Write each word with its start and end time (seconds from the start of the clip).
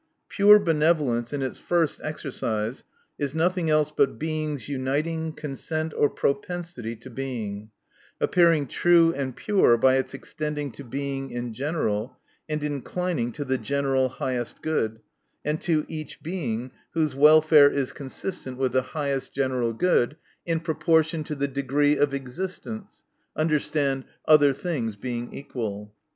Pure 0.29 0.57
benevolence 0.57 1.31
in 1.31 1.43
its 1.43 1.59
first 1.59 2.01
exer 2.01 2.31
cise 2.33 2.81
is 3.19 3.35
nothing 3.35 3.69
else 3.69 3.93
but 3.95 4.17
Being's 4.17 4.67
uniting 4.67 5.31
consent, 5.31 5.93
or 5.95 6.09
propensity 6.09 6.95
to 6.95 7.09
Being; 7.11 7.69
appearing 8.19 8.65
true 8.65 9.13
and 9.13 9.35
pure 9.35 9.77
by 9.77 9.97
its 9.97 10.15
extending 10.15 10.71
to 10.71 10.83
Being 10.83 11.29
in 11.29 11.53
general, 11.53 12.17
and 12.49 12.63
inclining 12.63 13.31
to 13.33 13.45
the 13.45 13.59
general 13.59 14.09
highest 14.09 14.63
good, 14.63 15.01
and 15.45 15.61
to 15.61 15.85
each 15.87 16.23
Being, 16.23 16.71
whose 16.95 17.13
welfare 17.13 17.69
is 17.69 17.93
consistent 17.93 18.57
with 18.57 18.71
the 18.71 18.81
highest 18.81 19.33
general 19.35 19.71
good, 19.71 20.17
in 20.47 20.61
proportion 20.61 21.23
to 21.25 21.35
the 21.35 21.47
degree 21.47 21.95
of 21.95 22.11
existence* 22.11 23.03
understood, 23.35 24.05
other 24.27 24.51
things 24.51 24.95
being 24.95 25.31
equal. 25.31 25.93